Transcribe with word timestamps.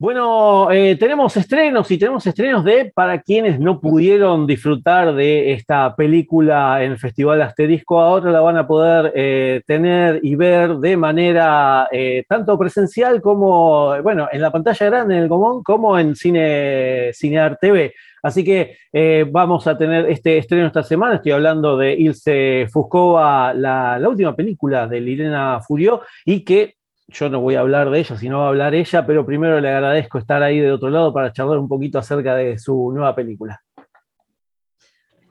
Bueno, 0.00 0.70
eh, 0.72 0.96
tenemos 0.96 1.36
estrenos 1.36 1.90
y 1.90 1.98
tenemos 1.98 2.26
estrenos 2.26 2.64
de 2.64 2.90
para 2.94 3.20
quienes 3.20 3.60
no 3.60 3.82
pudieron 3.82 4.46
disfrutar 4.46 5.14
de 5.14 5.52
esta 5.52 5.94
película 5.94 6.82
en 6.82 6.92
el 6.92 6.98
Festival 6.98 7.42
Asterisco, 7.42 8.00
ahora 8.00 8.30
la 8.30 8.40
van 8.40 8.56
a 8.56 8.66
poder 8.66 9.12
eh, 9.14 9.60
tener 9.66 10.20
y 10.22 10.36
ver 10.36 10.76
de 10.76 10.96
manera 10.96 11.86
eh, 11.92 12.24
tanto 12.26 12.58
presencial 12.58 13.20
como, 13.20 14.02
bueno, 14.02 14.26
en 14.32 14.40
la 14.40 14.50
pantalla 14.50 14.86
grande, 14.86 15.16
en 15.18 15.24
el 15.24 15.28
Gomón, 15.28 15.62
como 15.62 15.98
en 15.98 16.16
Cine, 16.16 17.10
Cinear 17.12 17.58
TV. 17.60 17.92
Así 18.22 18.42
que 18.42 18.76
vamos 19.30 19.66
a 19.66 19.76
tener 19.76 20.08
este 20.08 20.38
estreno 20.38 20.66
esta 20.66 20.82
semana. 20.82 21.16
Estoy 21.16 21.32
hablando 21.32 21.76
de 21.76 21.92
Ilse 21.92 22.68
Fuscova, 22.70 23.52
la, 23.52 23.98
la 23.98 24.08
última 24.08 24.34
película 24.34 24.86
de 24.86 25.00
Lirena 25.00 25.60
Furió, 25.60 26.00
y 26.24 26.42
que 26.42 26.79
yo 27.10 27.28
no 27.28 27.40
voy 27.40 27.54
a 27.54 27.60
hablar 27.60 27.90
de 27.90 28.00
ella, 28.00 28.16
sino 28.16 28.38
va 28.38 28.46
a 28.46 28.48
hablar 28.48 28.74
ella, 28.74 29.06
pero 29.06 29.26
primero 29.26 29.60
le 29.60 29.68
agradezco 29.68 30.18
estar 30.18 30.42
ahí 30.42 30.60
de 30.60 30.72
otro 30.72 30.90
lado 30.90 31.12
para 31.12 31.32
charlar 31.32 31.58
un 31.58 31.68
poquito 31.68 31.98
acerca 31.98 32.34
de 32.34 32.58
su 32.58 32.90
nueva 32.92 33.14
película. 33.14 33.60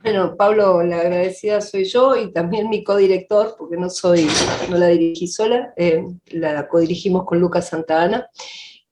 Bueno, 0.02 0.36
Pablo, 0.38 0.82
la 0.84 1.02
agradecida 1.02 1.60
soy 1.60 1.84
yo 1.84 2.16
y 2.16 2.32
también 2.32 2.70
mi 2.70 2.84
codirector, 2.84 3.56
porque 3.58 3.76
no 3.76 3.90
soy, 3.90 4.28
no 4.70 4.78
la 4.78 4.88
dirigí 4.88 5.28
sola, 5.28 5.74
eh, 5.76 6.02
la 6.28 6.68
codirigimos 6.70 7.26
con 7.26 7.40
Lucas 7.40 7.68
Santana 7.68 8.30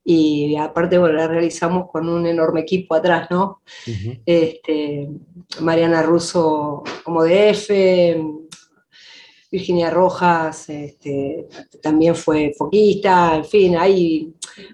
y 0.09 0.55
aparte 0.55 0.97
bueno, 0.97 1.15
la 1.15 1.27
realizamos 1.27 1.89
con 1.91 2.07
un 2.07 2.25
enorme 2.25 2.61
equipo 2.61 2.95
atrás, 2.95 3.27
¿no? 3.29 3.61
este, 4.25 5.09
Mariana 5.59 6.01
Russo 6.01 6.81
como 7.03 7.25
DF, 7.25 7.69
Virginia 9.51 9.89
Rojas 9.89 10.69
este, 10.69 11.47
también 11.81 12.15
fue 12.15 12.53
foquista, 12.57 13.35
en 13.35 13.45
fin, 13.45 13.77
hay 13.77 14.33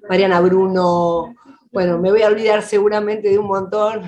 Mariana 0.09 0.41
Bruno, 0.41 1.35
bueno, 1.73 1.97
me 1.97 2.11
voy 2.11 2.21
a 2.21 2.27
olvidar 2.27 2.61
seguramente 2.61 3.29
de 3.29 3.39
un 3.39 3.47
montón. 3.47 4.03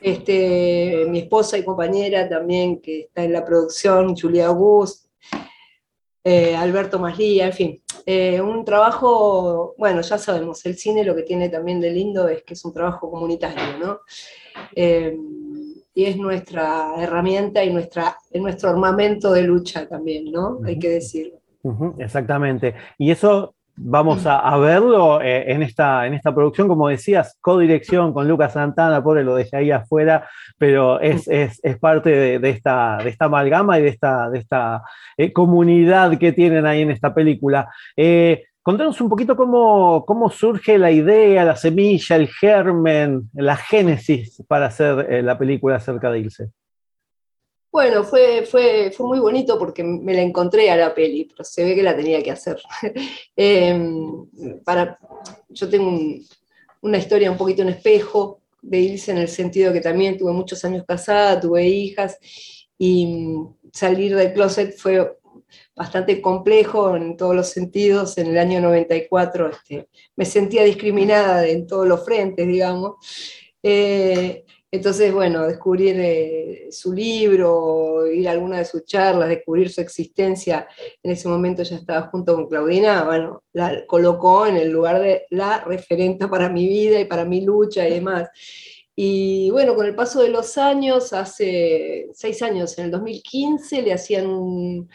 Este, 0.00 1.04
mi 1.08 1.20
esposa 1.20 1.58
y 1.58 1.64
compañera 1.64 2.28
también 2.28 2.80
que 2.80 3.00
está 3.00 3.24
en 3.24 3.32
la 3.32 3.44
producción, 3.44 4.14
Julia 4.14 4.48
August, 4.48 5.06
eh, 6.22 6.54
Alberto 6.54 6.98
Maslía, 6.98 7.46
en 7.46 7.52
fin. 7.52 7.82
Eh, 8.04 8.40
un 8.40 8.64
trabajo, 8.64 9.74
bueno, 9.78 10.00
ya 10.02 10.18
sabemos, 10.18 10.64
el 10.66 10.76
cine 10.76 11.02
lo 11.02 11.16
que 11.16 11.22
tiene 11.22 11.48
también 11.48 11.80
de 11.80 11.90
lindo 11.90 12.28
es 12.28 12.44
que 12.44 12.54
es 12.54 12.64
un 12.64 12.72
trabajo 12.72 13.10
comunitario, 13.10 13.78
¿no? 13.78 14.00
Eh, 14.76 15.16
y 15.96 16.04
es 16.04 16.18
nuestra 16.18 16.92
herramienta 16.98 17.64
y 17.64 17.72
nuestra, 17.72 18.18
nuestro 18.34 18.68
armamento 18.68 19.32
de 19.32 19.44
lucha 19.44 19.88
también, 19.88 20.30
¿no? 20.30 20.58
Hay 20.62 20.78
que 20.78 20.90
decirlo. 20.90 21.38
exactamente. 21.98 22.74
Y 22.98 23.10
eso 23.10 23.54
vamos 23.76 24.26
a, 24.26 24.54
verlo 24.58 25.22
eh, 25.22 25.50
en, 25.50 25.62
esta, 25.62 26.06
en 26.06 26.12
esta 26.12 26.34
producción, 26.34 26.68
como 26.68 26.88
decías, 26.88 27.38
codirección 27.40 28.12
con 28.12 28.28
Lucas 28.28 28.52
Santana, 28.52 29.02
pobre 29.02 29.24
lo 29.24 29.36
dejé 29.36 29.56
ahí 29.56 29.70
afuera, 29.70 30.28
pero 30.58 31.00
es, 31.00 31.26
es, 31.28 31.60
es 31.62 31.78
parte 31.78 32.38
de, 32.38 32.50
esta, 32.50 32.98
de 33.02 33.08
esta 33.08 33.24
amalgama 33.24 33.78
y 33.78 33.82
de 33.82 33.88
esta, 33.88 34.28
de 34.28 34.40
esta 34.40 34.82
eh, 35.16 35.32
comunidad 35.32 36.18
que 36.18 36.32
tienen 36.32 36.66
ahí 36.66 36.82
en 36.82 36.90
esta 36.90 37.14
película. 37.14 37.70
Eh, 37.96 38.44
Contanos 38.66 39.00
un 39.00 39.08
poquito 39.08 39.36
cómo, 39.36 40.04
cómo, 40.04 40.28
surge 40.28 40.76
la 40.76 40.90
idea, 40.90 41.44
la 41.44 41.54
semilla, 41.54 42.16
el 42.16 42.26
germen, 42.26 43.30
la 43.32 43.56
génesis 43.56 44.42
para 44.48 44.66
hacer 44.66 45.06
eh, 45.08 45.22
la 45.22 45.38
película 45.38 45.76
acerca 45.76 46.10
de 46.10 46.18
Ilse. 46.18 46.50
Bueno, 47.70 48.02
fue, 48.02 48.44
fue, 48.44 48.90
fue 48.90 49.06
muy 49.06 49.20
bonito 49.20 49.56
porque 49.56 49.84
me 49.84 50.14
la 50.14 50.22
encontré 50.22 50.68
a 50.68 50.74
la 50.74 50.92
peli, 50.92 51.26
pero 51.26 51.44
se 51.44 51.62
ve 51.62 51.76
que 51.76 51.82
la 51.84 51.94
tenía 51.94 52.20
que 52.20 52.32
hacer. 52.32 52.60
Em, 53.36 54.26
para, 54.64 54.98
yo 55.48 55.68
tengo 55.68 55.96
una 56.80 56.98
historia 56.98 57.30
un 57.30 57.36
poquito 57.36 57.62
en 57.62 57.68
espejo 57.68 58.40
de 58.60 58.80
Ilse 58.80 59.12
en 59.12 59.18
el 59.18 59.28
sentido 59.28 59.72
que 59.72 59.80
también 59.80 60.18
tuve 60.18 60.32
muchos 60.32 60.64
años 60.64 60.84
casada, 60.84 61.38
tuve 61.38 61.68
hijas 61.68 62.18
y 62.76 63.32
salir 63.72 64.16
del 64.16 64.32
closet 64.32 64.76
fue 64.76 65.18
bastante 65.74 66.20
complejo 66.20 66.96
en 66.96 67.16
todos 67.16 67.34
los 67.34 67.48
sentidos. 67.48 68.18
En 68.18 68.28
el 68.28 68.38
año 68.38 68.60
94 68.60 69.50
este, 69.50 69.88
me 70.16 70.24
sentía 70.24 70.64
discriminada 70.64 71.46
en 71.46 71.66
todos 71.66 71.86
los 71.86 72.04
frentes, 72.04 72.46
digamos. 72.46 72.94
Eh, 73.62 74.44
entonces, 74.70 75.12
bueno, 75.12 75.46
descubrir 75.46 75.96
eh, 75.98 76.68
su 76.70 76.92
libro, 76.92 78.06
ir 78.06 78.28
a 78.28 78.32
alguna 78.32 78.58
de 78.58 78.64
sus 78.64 78.84
charlas, 78.84 79.28
descubrir 79.28 79.70
su 79.70 79.80
existencia, 79.80 80.68
en 81.02 81.12
ese 81.12 81.28
momento 81.28 81.62
ya 81.62 81.76
estaba 81.76 82.08
junto 82.08 82.34
con 82.34 82.48
Claudina, 82.48 83.04
bueno, 83.04 83.42
la 83.52 83.86
colocó 83.86 84.46
en 84.46 84.56
el 84.56 84.70
lugar 84.70 85.00
de 85.00 85.24
la 85.30 85.64
referente 85.64 86.28
para 86.28 86.48
mi 86.48 86.66
vida 86.66 87.00
y 87.00 87.04
para 87.04 87.24
mi 87.24 87.42
lucha 87.42 87.88
y 87.88 87.94
demás. 87.94 88.28
Y 88.94 89.50
bueno, 89.50 89.74
con 89.74 89.86
el 89.86 89.94
paso 89.94 90.22
de 90.22 90.30
los 90.30 90.58
años, 90.58 91.12
hace 91.12 92.08
seis 92.12 92.42
años, 92.42 92.76
en 92.78 92.86
el 92.86 92.90
2015, 92.90 93.82
le 93.82 93.92
hacían 93.92 94.26
un, 94.26 94.90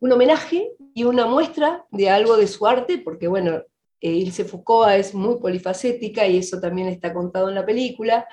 un 0.00 0.12
homenaje 0.12 0.72
y 0.94 1.04
una 1.04 1.26
muestra 1.26 1.86
de 1.90 2.10
algo 2.10 2.36
de 2.36 2.46
su 2.46 2.66
arte, 2.66 2.98
porque 2.98 3.28
bueno, 3.28 3.62
eh, 4.00 4.10
Ilse 4.10 4.44
Foucault 4.44 4.92
es 4.92 5.14
muy 5.14 5.38
polifacética 5.38 6.26
y 6.26 6.38
eso 6.38 6.60
también 6.60 6.88
está 6.88 7.12
contado 7.12 7.48
en 7.48 7.56
la 7.56 7.66
película, 7.66 8.26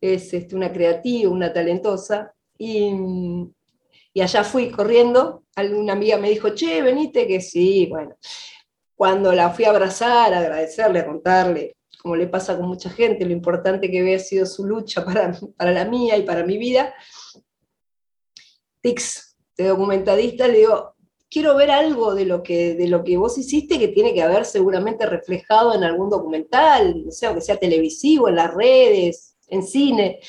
es 0.00 0.32
este, 0.32 0.56
una 0.56 0.72
creativa, 0.72 1.30
una 1.30 1.52
talentosa, 1.52 2.34
y, 2.58 2.92
allá 4.20 4.44
fui 4.44 4.70
corriendo, 4.70 5.44
alguna 5.56 5.92
amiga 5.94 6.16
me 6.18 6.30
dijo, 6.30 6.50
che, 6.50 6.82
venite, 6.82 7.26
que 7.26 7.40
sí, 7.40 7.86
bueno, 7.90 8.16
cuando 8.94 9.32
la 9.32 9.50
fui 9.50 9.64
a 9.64 9.70
abrazar, 9.70 10.32
a 10.32 10.38
agradecerle, 10.38 11.00
a 11.00 11.06
contarle, 11.06 11.76
como 12.00 12.16
le 12.16 12.28
pasa 12.28 12.56
con 12.56 12.68
mucha 12.68 12.90
gente, 12.90 13.24
lo 13.24 13.32
importante 13.32 13.90
que 13.90 14.00
había 14.00 14.18
sido 14.18 14.46
su 14.46 14.64
lucha 14.64 15.04
para, 15.04 15.38
para 15.56 15.72
la 15.72 15.84
mía 15.84 16.16
y 16.16 16.22
para 16.22 16.44
mi 16.44 16.58
vida, 16.58 16.94
Tix, 18.80 19.36
de 19.56 19.68
documentadista, 19.68 20.46
le 20.46 20.58
digo, 20.58 20.93
quiero 21.30 21.56
ver 21.56 21.70
algo 21.70 22.14
de 22.14 22.26
lo, 22.26 22.42
que, 22.42 22.74
de 22.74 22.88
lo 22.88 23.02
que 23.02 23.16
vos 23.16 23.36
hiciste 23.38 23.78
que 23.78 23.88
tiene 23.88 24.14
que 24.14 24.22
haber 24.22 24.44
seguramente 24.44 25.06
reflejado 25.06 25.74
en 25.74 25.84
algún 25.84 26.10
documental, 26.10 27.04
no 27.04 27.10
sé, 27.10 27.32
que 27.34 27.40
sea 27.40 27.56
televisivo, 27.56 28.28
en 28.28 28.36
las 28.36 28.54
redes, 28.54 29.36
en 29.48 29.62
cine. 29.62 30.20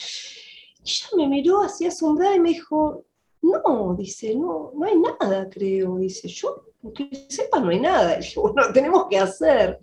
Y 0.83 0.89
ella 0.89 1.09
me 1.17 1.27
miró 1.27 1.61
así 1.61 1.85
asombrada 1.85 2.35
y 2.35 2.39
me 2.39 2.49
dijo, 2.49 3.05
no, 3.41 3.95
dice, 3.97 4.35
no, 4.35 4.71
no 4.75 4.85
hay 4.85 4.95
nada, 4.97 5.49
creo. 5.49 5.97
Dice, 5.97 6.27
yo, 6.27 6.65
que 6.93 7.09
sepa, 7.29 7.59
no 7.59 7.69
hay 7.69 7.79
nada. 7.79 8.15
Y 8.15 8.21
dije, 8.21 8.39
bueno, 8.39 8.63
tenemos 8.73 9.07
que 9.09 9.17
hacer. 9.17 9.79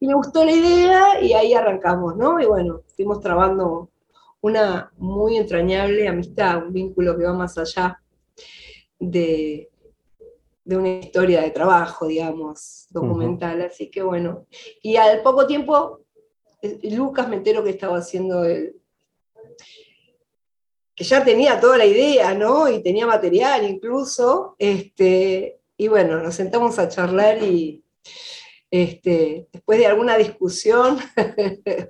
Y 0.00 0.06
me 0.06 0.14
gustó 0.14 0.44
la 0.44 0.52
idea 0.52 1.20
y 1.20 1.32
ahí 1.32 1.54
arrancamos, 1.54 2.16
¿no? 2.16 2.40
Y 2.40 2.46
bueno, 2.46 2.82
fuimos 2.96 3.20
trabando 3.20 3.90
una 4.40 4.92
muy 4.98 5.36
entrañable 5.36 6.06
amistad, 6.06 6.66
un 6.66 6.72
vínculo 6.72 7.16
que 7.16 7.24
va 7.24 7.32
más 7.32 7.56
allá 7.56 8.00
de, 8.98 9.70
de 10.64 10.76
una 10.76 10.88
historia 10.88 11.42
de 11.42 11.50
trabajo, 11.50 12.06
digamos, 12.06 12.86
documental. 12.90 13.62
Así 13.62 13.90
que 13.90 14.02
bueno. 14.02 14.46
Y 14.82 14.96
al 14.96 15.22
poco 15.22 15.46
tiempo, 15.46 16.00
Lucas 16.82 17.28
me 17.28 17.36
entero 17.36 17.62
que 17.62 17.70
estaba 17.70 17.98
haciendo 17.98 18.44
el. 18.44 18.76
que 20.94 21.04
ya 21.04 21.24
tenía 21.24 21.60
toda 21.60 21.78
la 21.78 21.86
idea, 21.86 22.34
¿no? 22.34 22.68
Y 22.68 22.82
tenía 22.82 23.06
material 23.06 23.68
incluso. 23.68 24.56
Este, 24.58 25.60
y 25.76 25.88
bueno, 25.88 26.22
nos 26.22 26.34
sentamos 26.34 26.78
a 26.78 26.88
charlar 26.88 27.42
y 27.42 27.84
este, 28.70 29.48
después 29.52 29.78
de 29.78 29.86
alguna 29.86 30.16
discusión. 30.16 30.98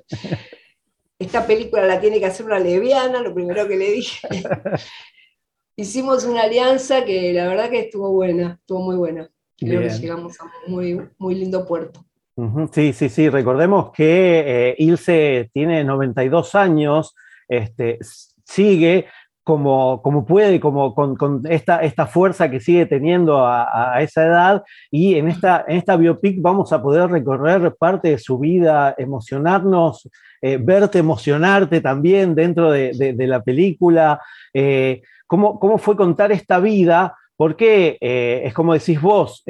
esta 1.19 1.47
película 1.47 1.87
la 1.87 2.01
tiene 2.01 2.19
que 2.19 2.27
hacer 2.27 2.45
una 2.45 2.59
leviana, 2.59 3.23
lo 3.23 3.33
primero 3.33 3.67
que 3.69 3.77
le 3.77 3.93
dije 3.93 4.29
hicimos 5.77 6.25
una 6.25 6.43
alianza 6.43 7.05
que 7.05 7.33
la 7.33 7.47
verdad 7.47 7.71
que 7.71 7.81
estuvo 7.81 8.11
buena, 8.11 8.59
estuvo 8.61 8.81
muy 8.81 8.97
buena. 8.97 9.29
Creo 9.57 9.83
que 9.83 9.89
llegamos 9.89 10.39
a 10.41 10.45
un 10.45 10.73
muy, 10.73 11.01
muy 11.19 11.35
lindo 11.37 11.67
puerto. 11.67 12.05
Sí, 12.73 12.93
sí, 12.93 13.09
sí. 13.09 13.29
Recordemos 13.29 13.93
que 13.93 14.71
eh, 14.71 14.75
Ilse 14.79 15.51
tiene 15.53 15.85
92 15.85 16.55
años, 16.57 17.15
este, 17.49 17.99
sigue, 18.45 19.07
como, 19.45 20.03
como 20.03 20.25
puede, 20.25 20.59
como 20.59 20.95
con, 20.95 21.43
esta, 21.49 21.83
esta, 21.83 22.07
fuerza 22.07 22.51
que 22.51 22.61
sigue 22.61 22.87
teniendo 22.87 23.47
a, 23.47 24.01
esa 24.01 24.25
edad. 24.25 24.63
Y 24.91 25.15
en 25.15 25.29
esta, 25.29 25.65
en 25.69 25.77
esta 25.77 25.97
biopic 25.97 26.41
vamos 26.41 26.73
a 26.73 26.83
poder 26.83 27.11
recorrer 27.11 27.77
parte 27.79 28.09
de 28.09 28.19
su 28.19 28.39
vida, 28.39 28.95
emocionarnos, 28.99 30.09
eh, 30.47 30.59
verte 30.61 30.99
emocionarte 30.99 31.81
también 31.81 32.35
dentro 32.35 32.71
de, 32.71 33.15
la 33.17 33.43
película. 33.43 34.21
Eh, 34.53 35.01
¿cómo, 35.27 35.59
¿Cómo 35.59 35.79
fue 35.79 35.97
contar 35.97 36.33
esta 36.33 36.61
vida? 36.61 37.17
porque 37.37 37.99
eh, 38.01 38.43
es 38.45 38.55
como 38.55 38.75
decís 38.75 39.01
vos, 39.01 39.43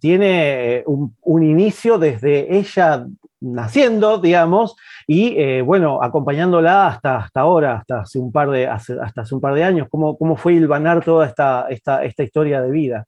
tiene 0.00 0.82
un, 0.86 1.42
inicio 1.44 1.98
desde 1.98 2.56
ella 2.56 3.06
naciendo, 3.40 4.18
digamos, 4.18 4.74
y 5.06 5.60
bueno, 5.60 6.02
acompañándola 6.02 6.88
hasta, 6.88 7.18
hasta 7.18 7.40
ahora, 7.40 7.76
hasta 7.76 8.00
hace 8.00 8.18
un 8.18 8.32
par 8.32 8.50
de, 8.50 8.66
hasta 8.66 9.20
hace 9.20 9.34
un 9.34 9.40
par 9.40 9.54
de 9.54 9.62
años. 9.62 9.86
¿Cómo, 9.88 10.18
cómo 10.18 10.36
fue 10.36 10.54
hilvanar 10.54 11.04
toda 11.04 11.26
esta, 11.26 11.66
esta, 11.68 12.02
esta 12.04 12.24
historia 12.24 12.60
de 12.60 12.70
vida? 12.72 13.06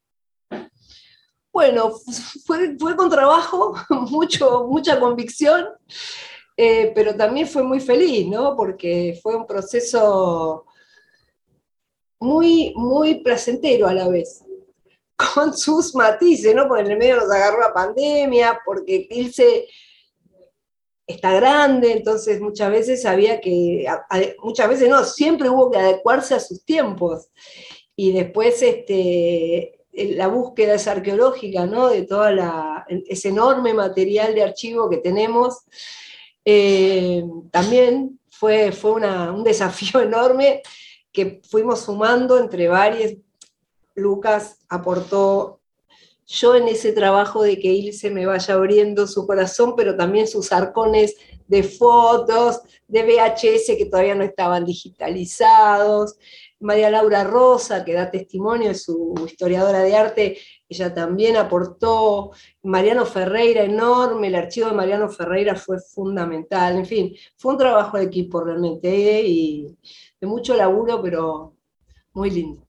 Bueno, 1.52 1.90
fue, 2.46 2.76
fue 2.78 2.94
con 2.94 3.10
trabajo, 3.10 3.74
mucho, 4.10 4.68
mucha 4.68 5.00
convicción, 5.00 5.66
eh, 6.60 6.90
pero 6.92 7.14
también 7.14 7.46
fue 7.46 7.62
muy 7.62 7.78
feliz, 7.78 8.26
¿no? 8.26 8.56
Porque 8.56 9.16
fue 9.22 9.36
un 9.36 9.46
proceso 9.46 10.66
muy, 12.18 12.72
muy 12.74 13.22
placentero 13.22 13.86
a 13.86 13.94
la 13.94 14.08
vez 14.08 14.42
con 15.34 15.56
sus 15.56 15.94
matices, 15.94 16.56
¿no? 16.56 16.66
Porque 16.66 16.82
en 16.82 16.90
el 16.90 16.98
medio 16.98 17.14
nos 17.14 17.30
agarró 17.30 17.60
la 17.60 17.72
pandemia, 17.72 18.58
porque 18.64 19.06
Ilse 19.08 19.68
está 21.06 21.32
grande, 21.34 21.92
entonces 21.92 22.40
muchas 22.40 22.72
veces 22.72 23.06
había 23.06 23.40
que, 23.40 23.86
muchas 24.42 24.68
veces 24.68 24.88
no, 24.88 25.04
siempre 25.04 25.48
hubo 25.48 25.70
que 25.70 25.78
adecuarse 25.78 26.34
a 26.34 26.40
sus 26.40 26.64
tiempos. 26.64 27.28
Y 27.94 28.10
después 28.10 28.60
este, 28.62 29.78
la 29.92 30.26
búsqueda 30.26 30.74
es 30.74 30.88
arqueológica, 30.88 31.66
¿no? 31.66 31.88
De 31.88 32.02
todo 32.02 32.24
ese 32.88 33.28
enorme 33.28 33.74
material 33.74 34.34
de 34.34 34.42
archivo 34.42 34.90
que 34.90 34.96
tenemos, 34.96 35.62
eh, 36.50 37.26
también 37.50 38.18
fue, 38.30 38.72
fue 38.72 38.92
un 38.92 39.44
desafío 39.44 40.00
enorme 40.00 40.62
que 41.12 41.42
fuimos 41.46 41.80
sumando 41.80 42.38
entre 42.38 42.68
varios. 42.68 43.12
Lucas 43.94 44.56
aportó 44.66 45.60
yo 46.26 46.54
en 46.54 46.68
ese 46.68 46.92
trabajo 46.92 47.42
de 47.42 47.58
que 47.58 47.68
Ilse 47.68 48.10
me 48.10 48.24
vaya 48.24 48.54
abriendo 48.54 49.06
su 49.06 49.26
corazón, 49.26 49.74
pero 49.76 49.94
también 49.94 50.26
sus 50.26 50.50
arcones 50.50 51.16
de 51.46 51.62
fotos, 51.62 52.62
de 52.86 53.02
VHS 53.02 53.76
que 53.76 53.86
todavía 53.90 54.14
no 54.14 54.24
estaban 54.24 54.64
digitalizados. 54.64 56.16
María 56.60 56.90
Laura 56.90 57.24
Rosa, 57.24 57.84
que 57.84 57.92
da 57.92 58.10
testimonio, 58.10 58.70
es 58.70 58.84
su 58.84 59.14
historiadora 59.26 59.80
de 59.80 59.94
arte, 59.94 60.38
ella 60.68 60.92
también 60.92 61.36
aportó. 61.36 62.32
Mariano 62.62 63.06
Ferreira, 63.06 63.62
enorme, 63.62 64.28
el 64.28 64.34
archivo 64.34 64.68
de 64.68 64.74
Mariano 64.74 65.08
Ferreira 65.08 65.54
fue 65.54 65.78
fundamental. 65.78 66.76
En 66.76 66.86
fin, 66.86 67.14
fue 67.36 67.52
un 67.52 67.58
trabajo 67.58 67.96
de 67.96 68.04
equipo 68.04 68.42
realmente 68.42 68.88
¿eh? 68.88 69.22
y 69.26 69.76
de 70.20 70.26
mucho 70.26 70.54
laburo, 70.54 71.00
pero 71.02 71.54
muy 72.12 72.30
lindo. 72.30 72.62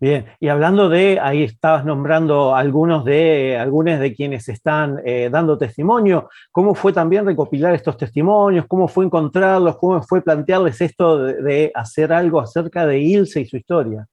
Bien, 0.00 0.24
y 0.40 0.48
hablando 0.48 0.88
de, 0.88 1.20
ahí 1.20 1.42
estabas 1.42 1.84
nombrando 1.84 2.54
algunos 2.54 3.04
de, 3.04 3.58
algunos 3.58 4.00
de 4.00 4.14
quienes 4.14 4.48
están 4.48 4.98
eh, 5.04 5.28
dando 5.30 5.58
testimonio, 5.58 6.30
¿cómo 6.50 6.74
fue 6.74 6.94
también 6.94 7.26
recopilar 7.26 7.74
estos 7.74 7.98
testimonios? 7.98 8.64
¿Cómo 8.66 8.88
fue 8.88 9.04
encontrarlos? 9.04 9.76
¿Cómo 9.76 10.02
fue 10.02 10.22
plantearles 10.22 10.80
esto 10.80 11.18
de, 11.18 11.70
hacer 11.74 12.14
algo 12.14 12.40
acerca 12.40 12.86
de 12.86 12.98
Ilse 12.98 13.42
y 13.42 13.44
su 13.44 13.58
historia? 13.58 14.06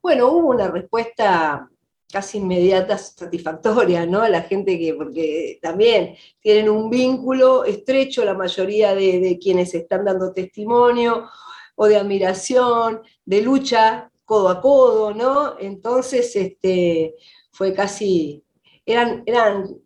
Bueno, 0.00 0.28
hubo 0.28 0.48
una 0.48 0.68
respuesta 0.68 1.68
casi 2.14 2.38
inmediata 2.38 2.96
satisfactoria, 2.96 4.06
¿no? 4.06 4.26
La 4.28 4.42
gente 4.42 4.78
que, 4.78 4.94
porque 4.94 5.58
también 5.60 6.14
tienen 6.40 6.68
un 6.68 6.88
vínculo 6.88 7.64
estrecho, 7.64 8.24
la 8.24 8.34
mayoría 8.34 8.94
de, 8.94 9.18
de 9.18 9.36
quienes 9.36 9.74
están 9.74 10.04
dando 10.04 10.32
testimonio, 10.32 11.28
o 11.74 11.86
de 11.88 11.96
admiración, 11.96 13.02
de 13.24 13.40
lucha 13.40 14.12
codo 14.24 14.48
a 14.48 14.60
codo, 14.60 15.12
¿no? 15.12 15.56
Entonces, 15.58 16.36
este, 16.36 17.16
fue 17.50 17.74
casi, 17.74 18.44
eran, 18.86 19.24
eran, 19.26 19.76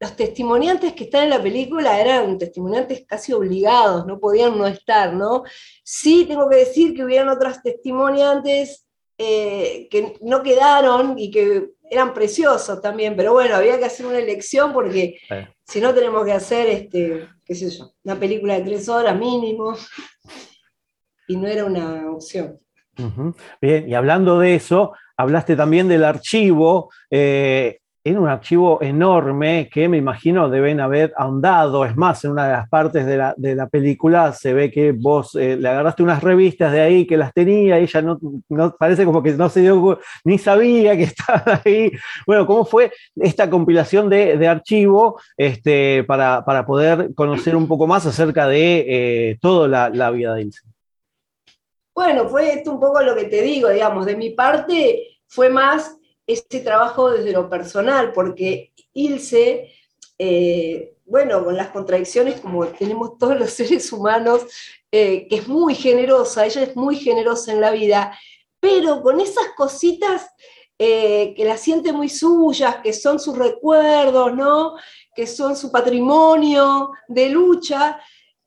los 0.00 0.16
testimoniantes 0.16 0.94
que 0.94 1.04
están 1.04 1.24
en 1.24 1.30
la 1.30 1.42
película 1.42 2.00
eran 2.00 2.38
testimoniantes 2.38 3.04
casi 3.06 3.34
obligados, 3.34 4.06
no 4.06 4.18
podían 4.18 4.56
no 4.56 4.66
estar, 4.66 5.12
¿no? 5.12 5.44
Sí 5.84 6.24
tengo 6.26 6.48
que 6.48 6.56
decir 6.56 6.94
que 6.94 7.04
hubieran 7.04 7.28
otras 7.28 7.62
testimoniantes 7.62 8.85
eh, 9.18 9.88
que 9.90 10.14
no 10.20 10.42
quedaron 10.42 11.18
y 11.18 11.30
que 11.30 11.70
eran 11.90 12.12
preciosos 12.12 12.80
también, 12.82 13.16
pero 13.16 13.32
bueno, 13.32 13.56
había 13.56 13.78
que 13.78 13.84
hacer 13.84 14.06
una 14.06 14.18
elección 14.18 14.72
porque 14.72 15.18
si 15.64 15.80
no 15.80 15.94
tenemos 15.94 16.24
que 16.24 16.32
hacer, 16.32 16.68
este, 16.68 17.28
qué 17.44 17.54
sé 17.54 17.70
yo, 17.70 17.92
una 18.04 18.18
película 18.18 18.54
de 18.54 18.62
tres 18.62 18.88
horas 18.88 19.16
mínimo 19.18 19.76
y 21.28 21.36
no 21.36 21.46
era 21.46 21.64
una 21.64 22.10
opción. 22.10 22.58
Bien, 23.60 23.88
y 23.88 23.94
hablando 23.94 24.38
de 24.38 24.54
eso, 24.54 24.92
hablaste 25.16 25.54
también 25.54 25.88
del 25.88 26.04
archivo. 26.04 26.90
Eh, 27.10 27.80
en 28.06 28.18
un 28.18 28.28
archivo 28.28 28.78
enorme 28.80 29.68
que 29.68 29.88
me 29.88 29.96
imagino 29.96 30.48
deben 30.48 30.80
haber 30.80 31.12
ahondado. 31.16 31.84
Es 31.84 31.96
más, 31.96 32.24
en 32.24 32.30
una 32.30 32.46
de 32.46 32.52
las 32.52 32.68
partes 32.68 33.04
de 33.04 33.16
la, 33.56 33.66
película 33.66 34.32
se 34.32 34.54
ve 34.54 34.70
que 34.70 34.92
vos 34.92 35.34
eh, 35.34 35.56
le 35.56 35.68
agarraste 35.68 36.04
unas 36.04 36.22
revistas 36.22 36.70
de 36.70 36.82
ahí 36.82 37.04
que 37.04 37.16
las 37.16 37.34
tenía 37.34 37.78
ella 37.78 38.02
no, 38.02 38.76
parece 38.78 39.04
como 39.04 39.24
que 39.24 39.32
no 39.32 39.48
se 39.48 39.62
dio 39.62 39.98
ni 40.22 40.38
sabía 40.38 40.96
que 40.96 41.02
estaba 41.16 41.60
ahí. 41.64 41.90
Bueno, 42.24 42.46
¿cómo 42.46 42.64
fue 42.64 42.92
esta 43.16 43.50
compilación 43.50 44.08
de, 44.08 44.46
archivo 44.46 45.20
este, 45.36 46.04
para, 46.04 46.44
poder 46.64 47.12
conocer 47.12 47.56
un 47.56 47.66
poco 47.66 47.88
más 47.88 48.06
acerca 48.06 48.46
de 48.46 48.84
eh, 48.88 49.38
toda 49.40 49.66
la, 49.66 49.88
la 49.88 50.12
vida 50.12 50.32
de 50.34 50.42
Ilse? 50.42 50.60
Bueno, 51.92 52.28
fue 52.28 52.52
esto 52.52 52.70
un 52.70 52.78
poco 52.78 53.02
lo 53.02 53.16
que 53.16 53.24
te 53.24 53.42
digo, 53.42 53.68
digamos, 53.68 54.06
de 54.06 54.14
mi 54.14 54.30
parte 54.30 55.18
fue 55.26 55.50
más 55.50 55.98
este 56.26 56.60
trabajo 56.60 57.10
desde 57.10 57.32
lo 57.32 57.48
personal, 57.48 58.12
porque 58.12 58.72
Ilse, 58.94 59.72
eh, 60.18 60.96
bueno, 61.04 61.44
con 61.44 61.56
las 61.56 61.68
contradicciones 61.68 62.40
como 62.40 62.66
tenemos 62.66 63.18
todos 63.18 63.38
los 63.38 63.50
seres 63.52 63.92
humanos, 63.92 64.42
eh, 64.90 65.26
que 65.28 65.36
es 65.36 65.48
muy 65.48 65.74
generosa, 65.74 66.46
ella 66.46 66.62
es 66.62 66.76
muy 66.76 66.96
generosa 66.96 67.52
en 67.52 67.60
la 67.60 67.70
vida, 67.70 68.18
pero 68.60 69.02
con 69.02 69.20
esas 69.20 69.48
cositas 69.56 70.26
eh, 70.78 71.32
que 71.36 71.44
la 71.44 71.56
siente 71.56 71.92
muy 71.92 72.08
suyas, 72.08 72.76
que 72.82 72.92
son 72.92 73.18
sus 73.18 73.38
recuerdos, 73.38 74.34
¿no? 74.34 74.76
que 75.14 75.26
son 75.26 75.56
su 75.56 75.72
patrimonio 75.72 76.92
de 77.08 77.30
lucha, 77.30 77.98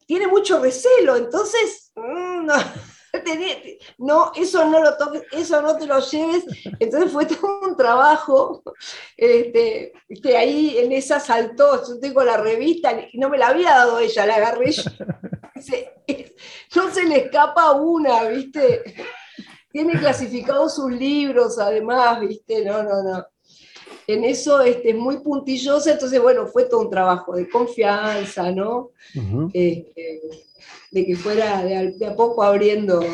tiene 0.05 0.27
mucho 0.27 0.59
recelo, 0.59 1.15
entonces... 1.15 1.91
Mm, 1.95 2.49
no, 3.97 4.31
eso 4.35 4.65
no 4.65 4.81
lo 4.83 4.97
toques, 4.97 5.23
eso 5.31 5.61
no 5.61 5.77
te 5.77 5.85
lo 5.85 5.99
lleves. 5.99 6.45
Entonces 6.79 7.11
fue 7.11 7.25
todo 7.25 7.61
un 7.67 7.75
trabajo. 7.75 8.63
Este, 9.15 9.93
ahí 10.37 10.77
en 10.77 10.91
esa 10.91 11.19
saltó, 11.19 11.85
yo 11.87 11.99
tengo 11.99 12.23
la 12.23 12.37
revista, 12.37 12.91
y 13.11 13.17
no 13.17 13.29
me 13.29 13.37
la 13.37 13.47
había 13.47 13.71
dado 13.71 13.99
ella, 13.99 14.25
la 14.25 14.35
agarré 14.35 14.71
yo. 14.71 14.83
No 16.75 16.89
se 16.89 17.03
le 17.03 17.25
escapa 17.25 17.73
una, 17.73 18.23
¿viste? 18.23 18.95
Tiene 19.71 19.99
clasificados 19.99 20.75
sus 20.75 20.89
libros, 20.89 21.59
además, 21.59 22.21
¿viste? 22.21 22.63
No, 22.63 22.81
no, 22.81 23.03
no. 23.03 23.25
En 24.11 24.23
eso 24.23 24.59
este, 24.61 24.89
es 24.89 24.95
muy 24.95 25.19
puntillosa, 25.19 25.91
entonces, 25.91 26.19
bueno, 26.19 26.47
fue 26.47 26.63
todo 26.63 26.81
un 26.81 26.89
trabajo 26.89 27.35
de 27.35 27.47
confianza, 27.47 28.51
¿no? 28.51 28.89
de 29.13 31.05
que 31.05 31.15
fuera 31.15 31.63
de 31.63 32.07
a, 32.07 32.15
poco 32.15 32.41
abriendo, 32.41 33.05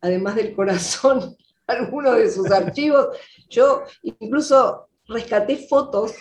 además 0.00 0.34
del 0.34 0.52
corazón, 0.52 1.36
algunos 1.68 2.16
de 2.16 2.28
sus 2.28 2.50
archivos. 2.50 3.16
Yo 3.48 3.84
incluso 4.02 4.88
rescaté 5.06 5.58
fotos 5.68 6.12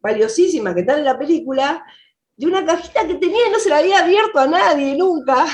valiosísimas 0.00 0.74
que 0.74 0.80
están 0.80 0.98
en 0.98 1.04
la 1.04 1.16
película 1.16 1.84
de 2.36 2.46
una 2.46 2.66
cajita 2.66 3.06
que 3.06 3.14
tenía 3.14 3.46
y 3.46 3.52
no 3.52 3.60
se 3.60 3.68
la 3.68 3.78
había 3.78 4.00
abierto 4.00 4.40
a 4.40 4.48
nadie 4.48 4.96
nunca. 4.96 5.46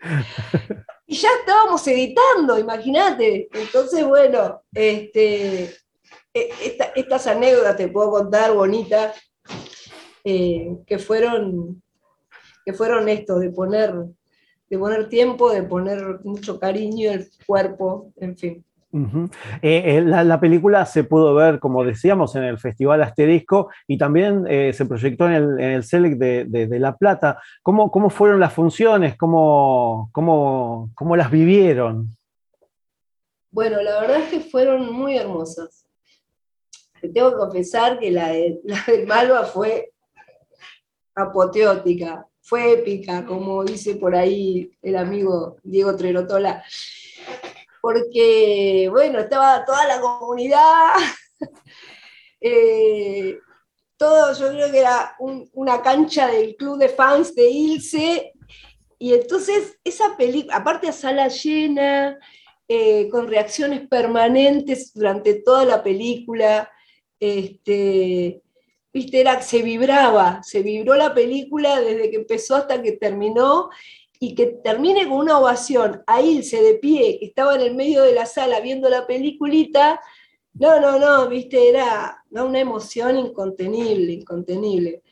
Y 1.08 1.14
ya 1.14 1.28
estábamos 1.38 1.86
editando, 1.86 2.58
imagínate. 2.58 3.48
Entonces, 3.52 4.04
bueno, 4.04 4.64
este, 4.74 5.72
e, 6.40 6.78
estas 6.94 7.26
anécdotas 7.26 7.76
te 7.76 7.88
puedo 7.88 8.10
contar 8.10 8.52
bonitas, 8.52 9.16
eh, 10.24 10.76
que 10.86 10.98
fueron 10.98 11.82
que 12.66 12.72
fueron 12.72 13.08
estos, 13.08 13.40
de 13.40 13.50
poner, 13.50 13.94
de 14.68 14.78
poner 14.78 15.08
tiempo, 15.08 15.52
de 15.52 15.62
poner 15.62 16.18
mucho 16.24 16.58
cariño, 16.58 17.12
el 17.12 17.28
cuerpo, 17.46 18.12
en 18.16 18.36
fin. 18.36 18.64
Eh, 19.62 19.98
eh, 19.98 20.02
la, 20.02 20.40
película 20.40 20.86
se 20.86 21.04
pudo 21.04 21.34
ver, 21.34 21.60
como 21.60 21.84
decíamos, 21.84 22.34
en 22.34 22.44
el 22.44 22.58
Festival 22.58 23.02
Asterisco 23.02 23.68
y 23.86 23.98
también 23.98 24.46
eh, 24.48 24.72
se 24.72 24.86
proyectó 24.86 25.26
en 25.26 25.32
el, 25.32 25.60
en 25.60 25.82
Select 25.82 26.18
de, 26.18 26.78
La 26.80 26.96
Plata. 26.96 27.40
¿Cómo, 27.62 27.90
¿Cómo, 27.90 28.10
fueron 28.10 28.40
las 28.40 28.52
funciones? 28.52 29.16
¿Cómo, 29.16 30.08
cómo, 30.12 30.90
cómo 30.94 31.14
las 31.14 31.30
vivieron? 31.30 32.16
Bueno, 33.50 33.82
la 33.82 34.00
verdad 34.00 34.20
es 34.20 34.28
que 34.30 34.40
fueron 34.40 34.92
muy 34.92 35.16
hermosas. 35.16 35.85
Tengo 37.12 37.30
que 37.30 37.36
confesar 37.36 37.98
que 37.98 38.10
la 38.10 38.32
la 38.64 38.84
de 38.86 39.06
Malva 39.06 39.44
fue 39.44 39.92
apoteótica, 41.14 42.26
fue 42.40 42.72
épica, 42.72 43.24
como 43.24 43.64
dice 43.64 43.96
por 43.96 44.14
ahí 44.14 44.70
el 44.82 44.96
amigo 44.96 45.56
Diego 45.62 45.96
Trerotola. 45.96 46.62
Porque, 47.80 48.88
bueno, 48.90 49.20
estaba 49.20 49.64
toda 49.64 49.86
la 49.86 50.00
comunidad, 50.00 50.94
eh, 52.40 53.38
todo, 53.96 54.32
yo 54.34 54.50
creo 54.50 54.70
que 54.70 54.80
era 54.80 55.16
una 55.52 55.80
cancha 55.82 56.26
del 56.26 56.56
club 56.56 56.78
de 56.78 56.88
fans 56.88 57.34
de 57.34 57.48
Ilse, 57.48 58.32
y 58.98 59.14
entonces 59.14 59.78
esa 59.84 60.16
película, 60.16 60.56
aparte 60.56 60.88
a 60.88 60.92
sala 60.92 61.28
llena, 61.28 62.18
eh, 62.68 63.08
con 63.10 63.28
reacciones 63.28 63.86
permanentes 63.88 64.92
durante 64.92 65.34
toda 65.34 65.64
la 65.64 65.82
película, 65.82 66.70
este, 67.20 68.42
viste, 68.92 69.20
era, 69.20 69.42
se 69.42 69.62
vibraba, 69.62 70.42
se 70.42 70.62
vibró 70.62 70.94
la 70.94 71.14
película 71.14 71.80
desde 71.80 72.10
que 72.10 72.16
empezó 72.16 72.56
hasta 72.56 72.82
que 72.82 72.92
terminó, 72.92 73.70
y 74.18 74.34
que 74.34 74.46
termine 74.46 75.08
con 75.08 75.18
una 75.18 75.38
ovación 75.38 76.02
a 76.06 76.20
Ilse 76.20 76.62
de 76.62 76.74
pie, 76.74 77.18
que 77.18 77.26
estaba 77.26 77.54
en 77.54 77.60
el 77.60 77.74
medio 77.74 78.02
de 78.02 78.14
la 78.14 78.26
sala 78.26 78.60
viendo 78.60 78.88
la 78.88 79.06
peliculita, 79.06 80.00
no, 80.54 80.80
no, 80.80 80.98
no, 80.98 81.28
viste, 81.28 81.68
era 81.68 82.24
una 82.30 82.60
emoción 82.60 83.18
incontenible, 83.18 84.12
incontenible. 84.12 85.02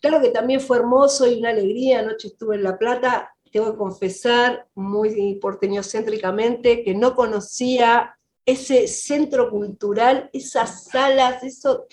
Claro 0.00 0.20
que 0.20 0.28
también 0.28 0.60
fue 0.60 0.78
hermoso 0.78 1.26
y 1.28 1.38
una 1.38 1.50
alegría, 1.50 2.00
anoche 2.00 2.28
estuve 2.28 2.54
en 2.54 2.62
La 2.62 2.78
Plata, 2.78 3.34
tengo 3.50 3.72
que 3.72 3.78
confesar 3.78 4.68
muy 4.74 5.34
porteñocéntricamente 5.40 6.84
que 6.84 6.94
no 6.94 7.16
conocía 7.16 8.16
ese 8.44 8.88
centro 8.88 9.50
cultural, 9.50 10.30
esas 10.32 10.84
salas, 10.84 11.42
eso 11.42 11.86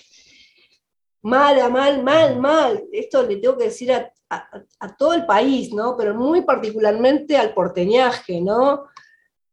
mal, 1.22 1.70
mal, 1.70 2.02
mal, 2.02 2.38
mal. 2.38 2.84
Esto 2.92 3.22
le 3.22 3.36
tengo 3.36 3.56
que 3.58 3.64
decir 3.64 3.92
a 3.92 4.12
a, 4.30 4.96
todo 4.96 5.14
el 5.14 5.26
país, 5.26 5.72
¿no? 5.72 5.96
Pero 5.96 6.14
muy 6.14 6.42
particularmente 6.42 7.36
al 7.36 7.54
porteñaje, 7.54 8.40
¿no? 8.40 8.84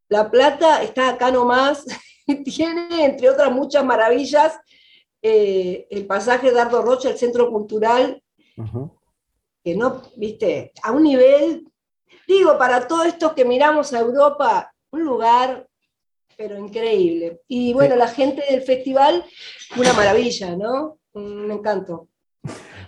La 0.09 0.29
Plata 0.29 0.83
está 0.83 1.09
acá 1.09 1.31
nomás, 1.31 1.85
tiene, 2.45 3.05
entre 3.05 3.29
otras 3.29 3.51
muchas 3.51 3.83
maravillas, 3.85 4.57
eh, 5.21 5.87
el 5.89 6.05
pasaje 6.05 6.51
de 6.51 6.59
Ardo 6.59 6.81
Rocha, 6.81 7.09
el 7.09 7.17
Centro 7.17 7.49
Cultural, 7.49 8.21
que 9.63 9.75
no, 9.75 10.03
viste, 10.15 10.71
a 10.83 10.91
un 10.91 11.03
nivel, 11.03 11.67
digo, 12.27 12.57
para 12.57 12.87
todos 12.87 13.07
estos 13.07 13.33
que 13.33 13.43
miramos 13.43 13.91
a 13.93 13.99
Europa, 13.99 14.71
un 14.91 15.03
lugar, 15.03 15.67
pero 16.37 16.57
increíble. 16.57 17.41
Y 17.47 17.73
bueno, 17.73 17.95
la 17.95 18.07
gente 18.07 18.43
del 18.49 18.61
festival, 18.61 19.23
una 19.77 19.93
maravilla, 19.93 20.55
¿no? 20.55 20.99
Un 21.13 21.51
encanto. 21.51 22.09